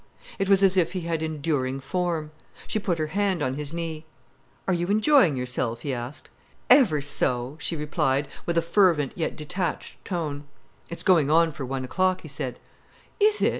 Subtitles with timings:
[0.39, 2.31] It was as if he had enduring form.
[2.65, 4.03] She put her hand on his knee.
[4.67, 6.27] "Are you enjoying yourself?" he asked.
[6.71, 10.45] "Ever so," she replied, with a fervent, yet detached tone.
[10.89, 12.57] "It's going on for one o'clock," he said.
[13.19, 13.49] "Is it?"